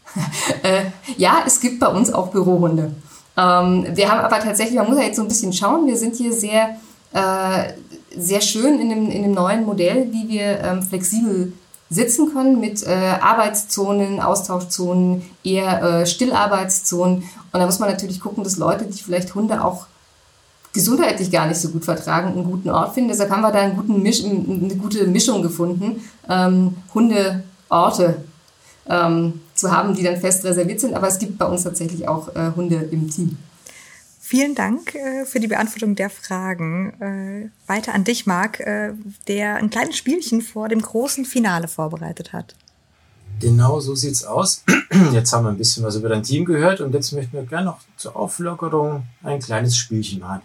äh, 0.62 0.84
ja, 1.16 1.42
es 1.46 1.60
gibt 1.60 1.80
bei 1.80 1.88
uns 1.88 2.12
auch 2.12 2.28
Bürohunde. 2.28 2.94
Ähm, 3.36 3.86
wir 3.92 4.10
haben 4.10 4.20
aber 4.20 4.38
tatsächlich, 4.38 4.76
man 4.76 4.88
muss 4.88 4.98
ja 4.98 5.04
jetzt 5.04 5.16
so 5.16 5.22
ein 5.22 5.28
bisschen 5.28 5.52
schauen, 5.52 5.86
wir 5.86 5.96
sind 5.96 6.14
hier 6.16 6.32
sehr 6.32 6.76
äh, 7.12 7.72
sehr 8.16 8.40
schön 8.40 8.80
in 8.80 8.90
dem, 8.90 9.10
in 9.10 9.22
dem 9.22 9.32
neuen 9.32 9.64
Modell, 9.64 10.08
wie 10.12 10.28
wir 10.28 10.60
ähm, 10.60 10.82
flexibel 10.82 11.52
sitzen 11.90 12.32
können 12.32 12.60
mit 12.60 12.84
äh, 12.86 13.14
Arbeitszonen, 13.20 14.20
Austauschzonen, 14.20 15.22
eher 15.44 15.82
äh, 15.82 16.06
Stillarbeitszonen. 16.06 17.18
Und 17.18 17.60
da 17.60 17.66
muss 17.66 17.78
man 17.78 17.90
natürlich 17.90 18.20
gucken, 18.20 18.42
dass 18.42 18.56
Leute, 18.56 18.84
die 18.86 19.02
vielleicht 19.02 19.34
Hunde 19.34 19.64
auch 19.64 19.86
gesundheitlich 20.72 21.30
gar 21.30 21.46
nicht 21.46 21.60
so 21.60 21.68
gut 21.68 21.84
vertragen, 21.84 22.32
einen 22.32 22.44
guten 22.44 22.70
Ort 22.70 22.94
finden. 22.94 23.10
Deshalb 23.10 23.30
haben 23.30 23.42
wir 23.42 23.52
da 23.52 23.60
einen 23.60 23.76
guten 23.76 24.02
Misch, 24.02 24.24
eine 24.24 24.74
gute 24.74 25.06
Mischung 25.06 25.42
gefunden, 25.42 26.02
ähm, 26.28 26.76
Hundeorte 26.92 28.24
ähm, 28.88 29.40
zu 29.54 29.70
haben, 29.70 29.94
die 29.94 30.02
dann 30.02 30.16
fest 30.16 30.44
reserviert 30.44 30.80
sind. 30.80 30.94
Aber 30.94 31.08
es 31.08 31.18
gibt 31.18 31.38
bei 31.38 31.46
uns 31.46 31.62
tatsächlich 31.62 32.08
auch 32.08 32.34
äh, 32.34 32.52
Hunde 32.54 32.76
im 32.90 33.10
Team. 33.10 33.38
Vielen 34.26 34.54
Dank 34.54 34.94
äh, 34.94 35.26
für 35.26 35.38
die 35.38 35.48
Beantwortung 35.48 35.96
der 35.96 36.08
Fragen. 36.08 36.94
Äh, 36.98 37.68
weiter 37.70 37.94
an 37.94 38.04
dich, 38.04 38.24
Marc, 38.24 38.58
äh, 38.60 38.94
der 39.28 39.56
ein 39.56 39.68
kleines 39.68 39.96
Spielchen 39.96 40.40
vor 40.40 40.68
dem 40.68 40.80
großen 40.80 41.26
Finale 41.26 41.68
vorbereitet 41.68 42.32
hat. 42.32 42.54
Genau 43.40 43.80
so 43.80 43.94
sieht's 43.94 44.24
aus. 44.24 44.64
Jetzt 45.12 45.32
haben 45.32 45.44
wir 45.44 45.50
ein 45.50 45.58
bisschen 45.58 45.84
was 45.84 45.96
über 45.96 46.08
dein 46.08 46.22
Team 46.22 46.46
gehört 46.46 46.80
und 46.80 46.94
jetzt 46.94 47.12
möchten 47.12 47.34
wir 47.34 47.42
gerne 47.42 47.66
noch 47.66 47.80
zur 47.96 48.16
Auflockerung 48.16 49.04
ein 49.22 49.40
kleines 49.40 49.76
Spielchen 49.76 50.20
machen. 50.20 50.40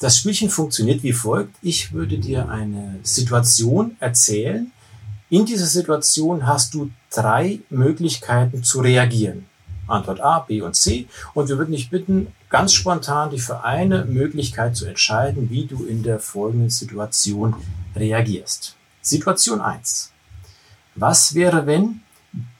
Das 0.00 0.18
Spielchen 0.18 0.50
funktioniert 0.50 1.02
wie 1.02 1.12
folgt. 1.12 1.54
Ich 1.62 1.92
würde 1.92 2.18
dir 2.18 2.48
eine 2.48 2.98
Situation 3.04 3.96
erzählen. 4.00 4.72
In 5.34 5.44
dieser 5.46 5.66
Situation 5.66 6.46
hast 6.46 6.74
du 6.74 6.92
drei 7.12 7.58
Möglichkeiten 7.68 8.62
zu 8.62 8.80
reagieren. 8.80 9.46
Antwort 9.88 10.20
A, 10.20 10.38
B 10.38 10.62
und 10.62 10.76
C. 10.76 11.08
Und 11.34 11.48
wir 11.48 11.58
würden 11.58 11.72
dich 11.72 11.90
bitten, 11.90 12.28
ganz 12.50 12.72
spontan 12.72 13.30
dich 13.30 13.42
für 13.42 13.64
eine 13.64 14.04
Möglichkeit 14.04 14.76
zu 14.76 14.86
entscheiden, 14.86 15.50
wie 15.50 15.66
du 15.66 15.86
in 15.86 16.04
der 16.04 16.20
folgenden 16.20 16.70
Situation 16.70 17.56
reagierst. 17.96 18.76
Situation 19.02 19.60
1. 19.60 20.12
Was 20.94 21.34
wäre, 21.34 21.66
wenn 21.66 22.02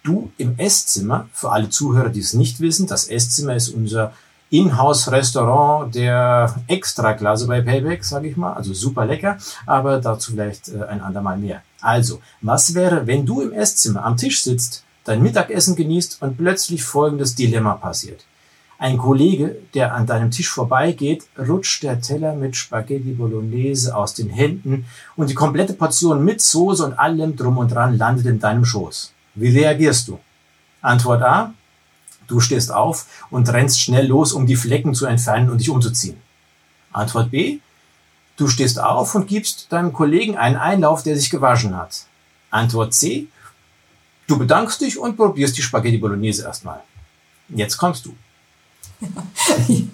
du 0.03 0.33
im 0.37 0.59
Esszimmer, 0.59 1.29
für 1.33 1.53
alle 1.53 1.71
Zuhörer, 1.71 2.09
die 2.09 2.19
es 2.19 2.35
nicht 2.35 2.59
wissen, 2.59 2.89
das 2.89 3.07
Esszimmer 3.07 3.55
ist 3.55 3.69
unser 3.69 4.15
Inhouse-Restaurant 4.51 5.95
der 5.95 6.55
Extraklasse 6.69 7.47
bei 7.47 7.61
Payback, 7.61 8.05
sage 8.05 8.29
ich 8.29 8.37
mal, 8.37 8.53
also 8.53 8.73
super 8.73 9.05
lecker, 9.07 9.39
aber 9.67 10.01
dazu 10.01 10.33
vielleicht 10.33 10.69
äh, 10.69 10.85
ein 10.85 11.01
andermal 11.01 11.39
mehr. 11.39 11.63
Also, 11.81 12.21
was 12.41 12.75
wäre, 12.75 13.07
wenn 13.07 13.27
du 13.27 13.41
im 13.41 13.53
Esszimmer 13.53 14.05
am 14.05 14.17
Tisch 14.17 14.43
sitzt 14.43 14.85
dein 15.05 15.23
Mittagessen 15.23 15.77
genießt 15.77 16.23
und 16.23 16.37
plötzlich 16.37 16.83
folgendes 16.83 17.35
Dilemma 17.35 17.75
passiert. 17.75 18.25
Ein 18.79 18.99
Kollege, 18.99 19.57
der 19.75 19.95
an 19.95 20.07
deinem 20.07 20.31
Tisch 20.31 20.51
vorbeigeht, 20.51 21.25
rutscht 21.39 21.85
der 21.85 22.01
Teller 22.01 22.35
mit 22.35 22.57
Spaghetti 22.57 23.13
Bolognese 23.13 23.95
aus 23.95 24.15
den 24.15 24.31
Händen 24.31 24.87
und 25.17 25.31
die 25.31 25.35
komplette 25.35 25.75
Portion 25.75 26.25
mit 26.25 26.41
Soße 26.41 26.85
und 26.85 26.95
allem 26.95 27.37
drum 27.37 27.59
und 27.59 27.73
dran 27.73 27.97
landet 27.97 28.27
in 28.27 28.41
deinem 28.41 28.65
Schoß. 28.65 29.13
Wie 29.37 29.57
reagierst 29.57 30.09
du? 30.09 30.19
Antwort 30.83 31.23
A. 31.23 31.55
Du 32.27 32.41
stehst 32.41 32.73
auf 32.73 33.07
und 33.31 33.49
rennst 33.49 33.81
schnell 33.81 34.07
los, 34.07 34.33
um 34.33 34.47
die 34.47 34.57
Flecken 34.57 34.95
zu 34.95 35.07
entfernen 35.07 35.51
und 35.51 35.59
dich 35.59 35.71
umzuziehen. 35.71 36.17
Antwort 36.93 37.31
B. 37.31 37.59
Du 38.37 38.49
stehst 38.49 38.81
auf 38.81 39.15
und 39.15 39.29
gibst 39.29 39.73
deinem 39.73 39.93
Kollegen 39.93 40.37
einen 40.37 40.57
Einlauf, 40.57 41.03
der 41.03 41.17
sich 41.17 41.31
gewaschen 41.31 41.77
hat. 41.77 42.07
Antwort 42.51 42.95
C. 42.95 43.29
Du 44.27 44.39
bedankst 44.39 44.81
dich 44.81 44.99
und 44.99 45.17
probierst 45.17 45.57
die 45.57 45.63
Spaghetti 45.63 45.99
Bolognese 45.99 46.45
erstmal. 46.45 46.83
Jetzt 47.49 47.77
kommst 47.77 48.07
du. 48.07 48.15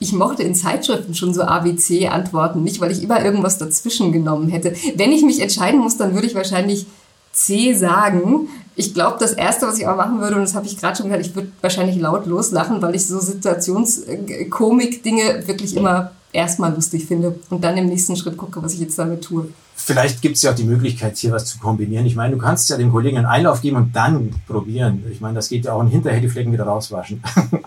Ich 0.00 0.12
mochte 0.12 0.42
in 0.42 0.54
Zeitschriften 0.54 1.14
schon 1.14 1.34
so 1.34 1.42
ABC-Antworten 1.42 2.62
nicht, 2.62 2.80
weil 2.80 2.92
ich 2.92 3.02
immer 3.02 3.24
irgendwas 3.24 3.58
dazwischen 3.58 4.12
genommen 4.12 4.48
hätte. 4.48 4.74
Wenn 4.94 5.10
ich 5.10 5.22
mich 5.22 5.40
entscheiden 5.40 5.80
muss, 5.80 5.96
dann 5.96 6.14
würde 6.14 6.26
ich 6.26 6.34
wahrscheinlich 6.34 6.86
C 7.32 7.74
sagen. 7.74 8.48
Ich 8.78 8.94
glaube, 8.94 9.18
das 9.18 9.32
Erste, 9.32 9.66
was 9.66 9.76
ich 9.76 9.86
aber 9.88 9.96
machen 9.96 10.20
würde, 10.20 10.36
und 10.36 10.42
das 10.42 10.54
habe 10.54 10.64
ich 10.64 10.78
gerade 10.78 10.96
schon 10.96 11.06
gesagt, 11.06 11.26
ich 11.26 11.34
würde 11.34 11.50
wahrscheinlich 11.60 11.96
laut 11.96 12.26
loslachen, 12.26 12.80
weil 12.80 12.94
ich 12.94 13.08
so 13.08 13.18
Situationskomik-Dinge 13.18 15.48
wirklich 15.48 15.76
immer 15.76 16.12
erstmal 16.32 16.72
lustig 16.72 17.06
finde 17.06 17.40
und 17.50 17.64
dann 17.64 17.76
im 17.76 17.86
nächsten 17.86 18.14
Schritt 18.14 18.36
gucke, 18.36 18.62
was 18.62 18.74
ich 18.74 18.80
jetzt 18.80 18.96
damit 18.96 19.24
tue. 19.24 19.48
Vielleicht 19.74 20.22
gibt 20.22 20.36
es 20.36 20.42
ja 20.42 20.52
auch 20.52 20.54
die 20.54 20.62
Möglichkeit, 20.62 21.16
hier 21.16 21.32
was 21.32 21.46
zu 21.46 21.58
kombinieren. 21.58 22.06
Ich 22.06 22.14
meine, 22.14 22.36
du 22.36 22.40
kannst 22.40 22.70
ja 22.70 22.76
dem 22.76 22.92
Kollegen 22.92 23.16
einen 23.16 23.26
Einlauf 23.26 23.62
geben 23.62 23.78
und 23.78 23.96
dann 23.96 24.32
probieren. 24.46 25.04
Ich 25.10 25.20
meine, 25.20 25.34
das 25.34 25.48
geht 25.48 25.64
ja 25.64 25.72
auch 25.72 25.80
und 25.80 25.88
hinterher 25.88 26.20
die 26.20 26.28
Flecken 26.28 26.52
wieder 26.52 26.66
rauswaschen. 26.66 27.20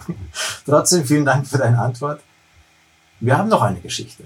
Trotzdem 0.66 1.04
vielen 1.04 1.26
Dank 1.26 1.46
für 1.46 1.58
deine 1.58 1.78
Antwort. 1.78 2.22
Wir 3.20 3.38
haben 3.38 3.50
noch 3.50 3.64
eine 3.64 3.82
Geschichte. 3.82 4.24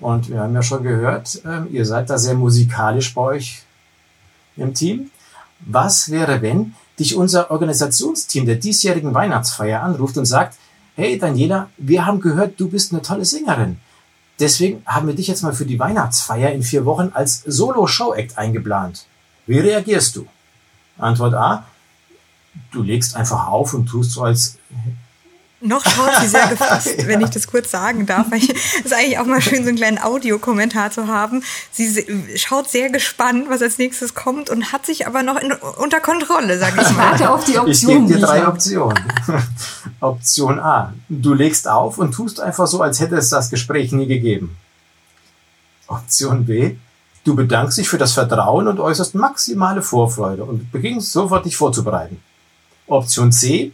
Und 0.00 0.28
wir 0.28 0.40
haben 0.40 0.52
ja 0.52 0.62
schon 0.62 0.82
gehört, 0.82 1.42
äh, 1.46 1.64
ihr 1.70 1.86
seid 1.86 2.10
da 2.10 2.18
sehr 2.18 2.34
musikalisch 2.34 3.14
bei 3.14 3.22
euch 3.22 3.62
im 4.58 4.74
Team. 4.74 5.10
Was 5.60 6.10
wäre, 6.10 6.42
wenn 6.42 6.74
dich 6.98 7.16
unser 7.16 7.50
Organisationsteam 7.50 8.46
der 8.46 8.56
diesjährigen 8.56 9.14
Weihnachtsfeier 9.14 9.82
anruft 9.82 10.16
und 10.16 10.24
sagt, 10.24 10.56
hey 10.96 11.18
Daniela, 11.18 11.70
wir 11.76 12.06
haben 12.06 12.20
gehört, 12.20 12.58
du 12.58 12.68
bist 12.68 12.92
eine 12.92 13.02
tolle 13.02 13.24
Sängerin. 13.24 13.78
Deswegen 14.40 14.82
haben 14.86 15.08
wir 15.08 15.14
dich 15.14 15.26
jetzt 15.26 15.42
mal 15.42 15.52
für 15.52 15.66
die 15.66 15.78
Weihnachtsfeier 15.78 16.52
in 16.52 16.62
vier 16.62 16.84
Wochen 16.84 17.10
als 17.12 17.42
Solo-Show-Act 17.44 18.38
eingeplant. 18.38 19.06
Wie 19.46 19.58
reagierst 19.58 20.16
du? 20.16 20.26
Antwort 20.96 21.34
A. 21.34 21.64
Du 22.72 22.82
legst 22.82 23.16
einfach 23.16 23.48
auf 23.48 23.74
und 23.74 23.86
tust 23.86 24.12
so, 24.12 24.22
als 24.22 24.58
noch 25.60 25.84
schaut 25.84 26.12
sie 26.20 26.28
sehr 26.28 26.46
gefasst, 26.46 26.94
wenn 27.06 27.20
ich 27.20 27.30
das 27.30 27.48
kurz 27.48 27.70
sagen 27.70 28.06
darf. 28.06 28.26
Es 28.32 28.84
ist 28.84 28.92
eigentlich 28.92 29.18
auch 29.18 29.26
mal 29.26 29.40
schön, 29.40 29.62
so 29.64 29.68
einen 29.68 29.76
kleinen 29.76 29.98
Audiokommentar 29.98 30.90
zu 30.90 31.08
haben. 31.08 31.42
Sie 31.72 32.06
schaut 32.36 32.70
sehr 32.70 32.90
gespannt, 32.90 33.46
was 33.48 33.60
als 33.62 33.78
nächstes 33.78 34.14
kommt 34.14 34.50
und 34.50 34.72
hat 34.72 34.86
sich 34.86 35.06
aber 35.06 35.22
noch 35.22 35.36
in, 35.36 35.52
unter 35.52 36.00
Kontrolle, 36.00 36.58
sag 36.58 36.70
ich 36.70 36.90
mal. 36.90 37.14
Ich 37.14 37.20
warte 37.20 37.30
auf 37.30 37.44
die 37.44 37.58
Option. 37.58 37.72
Ich 37.72 38.08
gebe 38.08 38.20
dir 38.20 38.26
drei 38.26 38.46
Optionen. 38.46 38.98
Option 40.00 40.60
A. 40.60 40.94
Du 41.08 41.34
legst 41.34 41.66
auf 41.66 41.98
und 41.98 42.12
tust 42.12 42.40
einfach 42.40 42.66
so, 42.66 42.80
als 42.80 43.00
hätte 43.00 43.16
es 43.16 43.28
das 43.28 43.50
Gespräch 43.50 43.90
nie 43.92 44.06
gegeben. 44.06 44.56
Option 45.88 46.44
B. 46.44 46.76
Du 47.24 47.34
bedankst 47.34 47.78
dich 47.78 47.88
für 47.88 47.98
das 47.98 48.12
Vertrauen 48.12 48.68
und 48.68 48.78
äußerst 48.78 49.14
maximale 49.14 49.82
Vorfreude 49.82 50.44
und 50.44 50.70
beginnst 50.70 51.12
sofort 51.12 51.44
dich 51.44 51.56
vorzubereiten. 51.56 52.22
Option 52.86 53.32
C. 53.32 53.72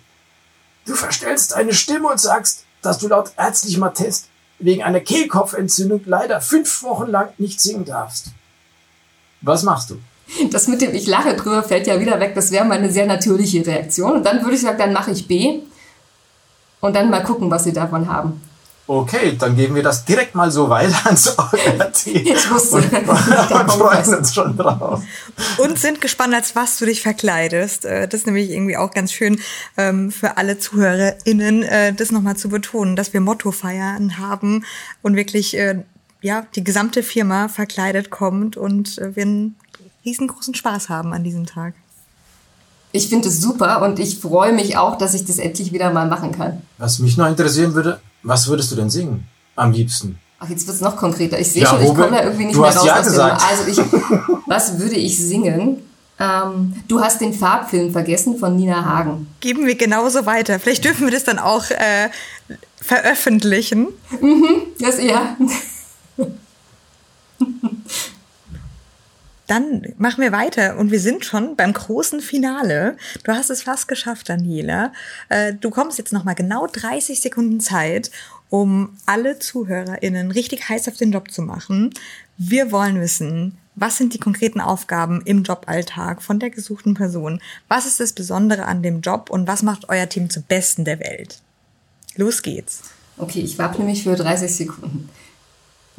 Du 0.87 0.95
verstellst 0.95 1.53
deine 1.53 1.73
Stimme 1.73 2.09
und 2.09 2.21
sagst, 2.21 2.65
dass 2.83 2.99
du 2.99 3.09
laut 3.09 3.33
ärztlichem 3.37 3.83
Attest 3.83 4.29
wegen 4.59 4.83
einer 4.83 5.01
Kehlkopfentzündung 5.01 6.03
leider 6.05 6.41
fünf 6.41 6.83
Wochen 6.83 7.11
lang 7.11 7.31
nicht 7.39 7.61
singen 7.61 7.85
darfst. 7.85 8.29
Was 9.41 9.63
machst 9.63 9.91
du? 9.91 9.99
Das 10.51 10.69
mit 10.69 10.81
dem 10.81 10.95
Ich 10.95 11.07
lache 11.07 11.37
drüber 11.37 11.63
fällt 11.63 11.87
ja 11.87 12.01
wieder 12.01 12.19
weg. 12.19 12.35
Das 12.35 12.51
wäre 12.51 12.65
mal 12.65 12.79
eine 12.79 12.91
sehr 12.91 13.07
natürliche 13.07 13.67
Reaktion. 13.67 14.13
Und 14.13 14.25
dann 14.25 14.43
würde 14.43 14.55
ich 14.55 14.63
sagen, 14.63 14.79
dann 14.79 14.93
mache 14.93 15.11
ich 15.11 15.29
B 15.29 15.61
und 16.81 16.95
dann 16.95 17.11
mal 17.11 17.23
gucken, 17.23 17.51
was 17.51 17.65
sie 17.65 17.73
davon 17.73 18.09
haben. 18.09 18.41
Okay, 18.87 19.35
dann 19.39 19.57
geben 19.57 19.75
wir 19.75 19.83
das 19.83 20.05
direkt 20.05 20.35
mal 20.35 20.51
so 20.51 20.69
weiter 20.69 20.95
ans 21.07 21.29
ORT 21.39 22.07
und, 22.07 22.83
und 23.09 23.73
freuen 23.73 24.15
uns 24.15 24.35
schon 24.35 24.57
drauf. 24.57 25.03
Und 25.57 25.79
sind 25.79 26.03
gespannt, 26.03 26.35
als 26.35 26.55
was 26.55 26.79
du 26.79 26.85
dich 26.85 27.01
verkleidest. 27.01 27.87
Äh, 27.87 28.09
das 28.09 28.21
ist 28.21 28.27
nämlich 28.27 28.51
irgendwie 28.51 28.77
auch 28.77 28.91
ganz 28.91 29.13
schön 29.13 29.41
ähm, 29.79 30.11
für 30.11 30.37
alle 30.37 30.59
ZuhörerInnen, 30.59 31.63
äh, 31.63 31.95
das 31.95 32.11
nochmal 32.11 32.37
zu 32.37 32.51
betonen, 32.51 32.95
dass 32.95 33.15
wir 33.15 33.23
Motto-Feiern 33.23 34.19
haben 34.19 34.65
und 35.01 35.17
wirklich 35.17 35.57
äh, 35.57 35.83
ja 36.21 36.47
die 36.55 36.63
gesamte 36.63 37.03
Firma 37.03 37.49
verkleidet 37.49 38.11
kommt 38.11 38.59
und 38.59 38.97
wir 38.97 39.23
einen 39.23 39.57
riesengroßen 40.05 40.55
Spaß 40.55 40.91
haben 40.91 41.13
an 41.15 41.25
diesem 41.25 41.47
Tag. 41.47 41.75
Ich 42.93 43.09
finde 43.09 43.29
es 43.29 43.41
super 43.41 43.83
und 43.83 43.99
ich 43.99 44.21
freue 44.21 44.53
mich 44.53 44.77
auch, 44.77 44.97
dass 44.97 45.15
ich 45.15 45.25
das 45.25 45.39
endlich 45.39 45.73
wieder 45.73 45.91
mal 45.93 46.07
machen 46.07 46.33
kann. 46.33 46.63
Was 46.79 46.99
mich 46.99 47.17
noch 47.17 47.27
interessieren 47.27 47.75
würde, 47.75 48.01
was 48.25 48.49
würdest 48.49 48.73
du 48.73 48.77
denn 48.77 48.91
singen? 48.91 49.29
Am 49.55 49.71
liebsten? 49.71 50.19
Ach, 50.41 50.49
jetzt 50.49 50.67
wird 50.67 50.75
es 50.75 50.83
noch 50.83 50.97
konkreter. 50.97 51.39
Ich 51.39 51.53
sehe 51.53 51.63
ja, 51.63 51.69
schon, 51.69 51.83
ich 51.83 51.89
komme 51.89 52.11
da 52.11 52.25
irgendwie 52.25 52.47
nicht 52.47 52.59
mehr 52.59 52.75
raus 52.75 52.85
ja 52.85 52.99
aus 52.99 53.07
gesagt. 53.07 53.41
dem. 53.41 53.49
Also 53.49 53.71
ich, 53.71 53.79
was 54.47 54.79
würde 54.79 54.97
ich 54.97 55.17
singen? 55.17 55.79
Ähm, 56.19 56.75
du 56.87 57.01
hast 57.01 57.21
den 57.21 57.33
Farbfilm 57.33 57.93
vergessen 57.93 58.39
von 58.39 58.57
Nina 58.57 58.85
Hagen. 58.85 59.29
Geben 59.41 59.67
wir 59.67 59.75
genauso 59.75 60.27
weiter. 60.27 60.61
Vielleicht 60.61 60.85
dürfen 60.85 61.07
wir 61.07 61.13
das 61.13 61.25
dann 61.25 61.39
auch 61.39 61.71
äh, 61.71 62.09
veröffentlichen. 62.81 63.89
Mhm, 64.21 64.63
das 64.79 65.03
ja. 65.03 65.37
Dann 69.47 69.95
machen 69.99 70.23
wir 70.23 70.33
weiter 70.33 70.79
und 70.79 70.91
wir 70.91 71.01
sind 71.01 71.25
schon 71.25 71.55
beim 71.57 71.73
großen 71.73 72.21
Finale. 72.21 72.97
Du 73.25 73.33
hast 73.33 73.51
es 73.51 73.63
fast 73.63 73.89
geschafft, 73.89 74.29
Daniela. 74.29 74.93
Äh, 75.29 75.55
du 75.55 75.71
kommst 75.71 75.99
jetzt 75.99 76.13
noch 76.13 76.25
mal 76.25 76.35
genau 76.35 76.67
30 76.67 77.21
Sekunden 77.21 77.61
Zeit, 77.61 78.11
um 78.49 78.97
alle 79.05 79.39
ZuhörerInnen 79.39 80.31
richtig 80.31 80.69
heiß 80.69 80.89
auf 80.89 80.97
den 80.97 81.13
Job 81.13 81.31
zu 81.31 81.43
machen. 81.43 81.93
Wir 82.39 82.73
wollen 82.73 83.01
wissen, 83.01 83.59
was 83.75 83.99
sind 83.99 84.15
die 84.15 84.19
konkreten 84.19 84.61
Aufgaben 84.61 85.21
im 85.25 85.43
Joballtag 85.43 86.23
von 86.23 86.39
der 86.39 86.51
gesuchten 86.51 86.95
Person? 86.95 87.41
Was 87.69 87.87
ist 87.87 88.01
das 88.01 88.13
Besondere 88.13 88.67
an 88.67 88.83
dem 88.83 89.01
Job 89.01 89.29
und 89.31 89.47
was 89.47 89.63
macht 89.63 89.89
euer 89.89 90.09
Team 90.09 90.31
zum 90.31 90.45
Besten 90.45 90.85
der 90.85 91.01
Welt? 91.01 91.41
Los 92.17 92.43
geht's. 92.43 92.83
Okay, 93.17 93.41
ich 93.41 93.59
warte 93.59 93.79
nämlich 93.79 94.05
für 94.05 94.15
30 94.15 94.55
Sekunden. 94.55 95.09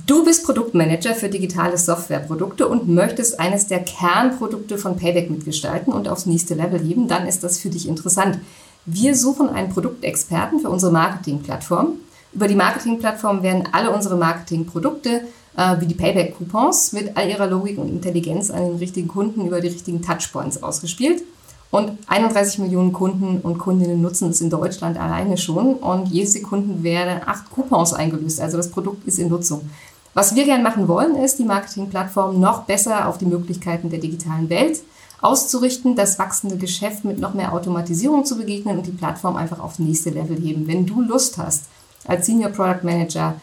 Du 0.06 0.24
bist 0.24 0.46
Produktmanager 0.46 1.16
für 1.16 1.30
digitale 1.30 1.80
Softwareprodukte 1.80 2.68
und 2.68 2.88
möchtest 2.88 3.40
eines 3.40 3.66
der 3.66 3.84
Kernprodukte 3.84 4.78
von 4.78 4.98
Payback 4.98 5.32
mitgestalten 5.32 5.92
und 5.92 6.08
aufs 6.08 6.28
nächste 6.28 6.54
Level 6.54 6.80
heben, 6.80 7.08
dann 7.08 7.26
ist 7.26 7.44
das 7.44 7.58
für 7.58 7.70
dich 7.70 7.88
interessant. 7.88 8.38
Wir 8.86 9.16
suchen 9.16 9.50
einen 9.50 9.70
Produktexperten 9.70 10.60
für 10.60 10.70
unsere 10.70 10.92
Marketingplattform. 10.92 11.94
Über 12.34 12.48
die 12.48 12.54
Marketingplattform 12.54 13.42
werden 13.42 13.68
alle 13.72 13.90
unsere 13.90 14.16
Marketingprodukte 14.16 15.22
äh, 15.58 15.80
wie 15.80 15.88
die 15.88 15.96
Payback-Coupons 15.96 16.94
mit 16.94 17.18
all 17.18 17.28
ihrer 17.28 17.48
Logik 17.48 17.80
und 17.80 17.90
Intelligenz 17.90 18.52
an 18.52 18.64
den 18.64 18.76
richtigen 18.76 19.08
Kunden 19.08 19.48
über 19.48 19.60
die 19.60 19.70
richtigen 19.70 20.04
Touchpoints 20.04 20.62
ausgespielt. 20.62 21.24
Und 21.72 21.98
31 22.08 22.60
Millionen 22.60 22.94
Kunden 22.94 23.42
und 23.42 23.58
Kundinnen 23.58 24.02
nutzen 24.02 24.30
es 24.30 24.40
in 24.40 24.50
Deutschland 24.50 24.98
alleine 24.98 25.38
schon. 25.38 25.74
Und 25.74 26.08
jede 26.08 26.28
Sekunde 26.28 26.84
werden 26.84 27.22
acht 27.26 27.52
Coupons 27.52 27.92
eingelöst. 27.94 28.40
Also 28.40 28.56
das 28.56 28.70
Produkt 28.70 29.06
ist 29.06 29.20
in 29.20 29.28
Nutzung. 29.28 29.70
Was 30.16 30.34
wir 30.34 30.46
gerne 30.46 30.64
machen 30.64 30.88
wollen, 30.88 31.18
ist, 31.18 31.40
die 31.40 31.44
Marketingplattform 31.44 32.40
noch 32.40 32.64
besser 32.64 33.10
auf 33.10 33.18
die 33.18 33.26
Möglichkeiten 33.26 33.90
der 33.90 34.00
digitalen 34.00 34.50
Welt 34.50 34.80
auszurichten, 35.22 35.98
das 35.98 36.18
wachsende 36.18 36.56
Geschäft 36.56 37.04
mit 37.04 37.20
noch 37.20 37.34
mehr 37.34 37.52
Automatisierung 37.52 38.24
zu 38.24 38.38
begegnen 38.38 38.78
und 38.78 38.88
die 38.88 38.92
Plattform 38.92 39.36
einfach 39.36 39.60
aufs 39.60 39.80
nächste 39.80 40.12
Level 40.12 40.40
heben. 40.40 40.70
Wenn 40.70 40.86
du 40.86 41.02
Lust 41.02 41.38
hast, 41.38 41.66
als 42.08 42.28
Senior 42.28 42.52
Product 42.52 42.84
Manager 42.84 43.36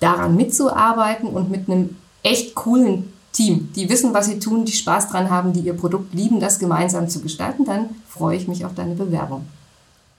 daran 0.00 0.34
mitzuarbeiten 0.34 1.28
und 1.28 1.52
mit 1.52 1.70
einem 1.70 1.96
echt 2.24 2.56
coolen 2.56 3.12
Team, 3.30 3.68
die 3.76 3.88
wissen, 3.88 4.12
was 4.12 4.26
sie 4.26 4.40
tun, 4.40 4.64
die 4.64 4.72
Spaß 4.72 5.10
dran 5.10 5.30
haben, 5.30 5.52
die 5.52 5.60
ihr 5.60 5.76
Produkt 5.76 6.14
lieben, 6.14 6.40
das 6.40 6.58
gemeinsam 6.58 7.08
zu 7.08 7.20
gestalten, 7.20 7.64
dann 7.64 7.90
freue 8.08 8.36
ich 8.36 8.48
mich 8.48 8.64
auf 8.64 8.74
deine 8.74 8.96
Bewerbung. 8.96 9.46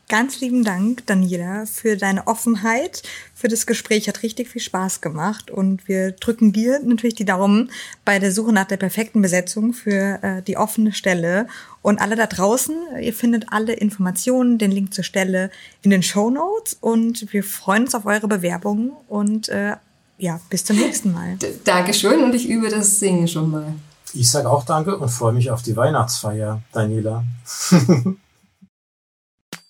Ganz 0.09 0.41
lieben 0.41 0.63
Dank, 0.63 1.05
Daniela, 1.05 1.67
für 1.67 1.95
deine 1.95 2.25
Offenheit, 2.25 3.03
für 3.35 3.47
das 3.47 3.67
Gespräch. 3.67 4.07
Hat 4.07 4.23
richtig 4.23 4.49
viel 4.49 4.59
Spaß 4.61 5.01
gemacht 5.01 5.51
und 5.51 5.87
wir 5.87 6.13
drücken 6.13 6.51
dir 6.51 6.79
natürlich 6.83 7.13
die 7.13 7.25
Daumen 7.25 7.69
bei 8.05 8.17
der 8.17 8.31
Suche 8.31 8.51
nach 8.51 8.65
der 8.65 8.77
perfekten 8.77 9.21
Besetzung 9.21 9.71
für 9.71 10.17
äh, 10.23 10.41
die 10.41 10.57
offene 10.57 10.93
Stelle. 10.93 11.45
Und 11.83 12.01
alle 12.01 12.15
da 12.15 12.25
draußen, 12.25 12.75
ihr 12.99 13.13
findet 13.13 13.53
alle 13.53 13.73
Informationen, 13.73 14.57
den 14.57 14.71
Link 14.71 14.95
zur 14.95 15.03
Stelle 15.03 15.51
in 15.83 15.91
den 15.91 16.01
Show 16.01 16.31
Notes 16.31 16.75
und 16.81 17.31
wir 17.31 17.43
freuen 17.43 17.83
uns 17.83 17.93
auf 17.93 18.07
eure 18.07 18.27
Bewerbungen 18.27 18.93
und 19.07 19.47
äh, 19.49 19.75
ja, 20.17 20.41
bis 20.49 20.65
zum 20.65 20.77
nächsten 20.77 21.13
Mal. 21.13 21.35
D 21.35 21.53
Dankeschön 21.63 22.23
und 22.23 22.33
ich 22.33 22.49
übe 22.49 22.69
das 22.69 22.99
Singen 22.99 23.27
schon 23.27 23.51
mal. 23.51 23.75
Ich 24.15 24.31
sage 24.31 24.49
auch 24.49 24.65
Danke 24.65 24.97
und 24.97 25.09
freue 25.09 25.33
mich 25.33 25.51
auf 25.51 25.61
die 25.61 25.77
Weihnachtsfeier, 25.77 26.63
Daniela. 26.73 27.23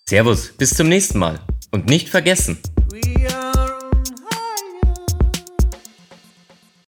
Servus, 0.10 0.51
bis 0.58 0.72
zum 0.72 0.89
nächsten 0.89 1.20
Mal. 1.20 1.39
Und 1.70 1.86
nicht 1.86 2.10
vergessen, 2.10 2.58